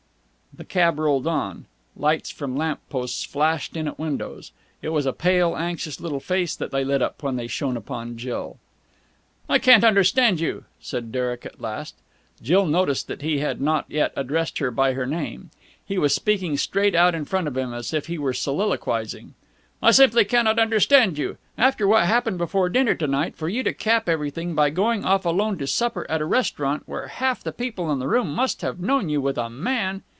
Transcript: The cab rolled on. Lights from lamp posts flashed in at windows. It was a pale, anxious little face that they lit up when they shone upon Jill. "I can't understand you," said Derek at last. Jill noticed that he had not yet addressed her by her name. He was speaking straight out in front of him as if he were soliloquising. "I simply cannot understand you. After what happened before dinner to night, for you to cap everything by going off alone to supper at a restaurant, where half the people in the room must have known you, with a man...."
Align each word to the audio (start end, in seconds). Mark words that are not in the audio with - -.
The 0.53 0.65
cab 0.65 0.99
rolled 0.99 1.27
on. 1.27 1.65
Lights 1.95 2.29
from 2.29 2.57
lamp 2.57 2.81
posts 2.89 3.23
flashed 3.23 3.77
in 3.77 3.87
at 3.87 3.97
windows. 3.97 4.51
It 4.81 4.89
was 4.89 5.05
a 5.05 5.13
pale, 5.13 5.55
anxious 5.55 6.01
little 6.01 6.19
face 6.19 6.57
that 6.57 6.71
they 6.71 6.83
lit 6.83 7.01
up 7.01 7.23
when 7.23 7.37
they 7.37 7.47
shone 7.47 7.77
upon 7.77 8.17
Jill. 8.17 8.57
"I 9.47 9.59
can't 9.59 9.85
understand 9.85 10.41
you," 10.41 10.65
said 10.81 11.09
Derek 11.13 11.45
at 11.45 11.61
last. 11.61 11.95
Jill 12.41 12.65
noticed 12.65 13.07
that 13.07 13.21
he 13.21 13.37
had 13.39 13.61
not 13.61 13.85
yet 13.87 14.11
addressed 14.17 14.57
her 14.57 14.71
by 14.71 14.91
her 14.91 15.05
name. 15.05 15.51
He 15.85 15.97
was 15.97 16.13
speaking 16.13 16.57
straight 16.57 16.95
out 16.95 17.15
in 17.15 17.23
front 17.23 17.47
of 17.47 17.55
him 17.55 17.73
as 17.73 17.93
if 17.93 18.07
he 18.07 18.17
were 18.17 18.33
soliloquising. 18.33 19.35
"I 19.81 19.91
simply 19.91 20.25
cannot 20.25 20.59
understand 20.59 21.17
you. 21.17 21.37
After 21.57 21.87
what 21.87 22.03
happened 22.07 22.37
before 22.39 22.67
dinner 22.67 22.93
to 22.95 23.07
night, 23.07 23.37
for 23.37 23.47
you 23.47 23.63
to 23.63 23.73
cap 23.73 24.09
everything 24.09 24.53
by 24.53 24.69
going 24.69 25.05
off 25.05 25.23
alone 25.23 25.57
to 25.59 25.65
supper 25.65 26.05
at 26.09 26.21
a 26.21 26.25
restaurant, 26.25 26.83
where 26.87 27.07
half 27.07 27.41
the 27.41 27.53
people 27.53 27.89
in 27.89 27.99
the 27.99 28.07
room 28.09 28.35
must 28.35 28.61
have 28.61 28.81
known 28.81 29.07
you, 29.07 29.21
with 29.21 29.37
a 29.37 29.49
man...." 29.49 30.03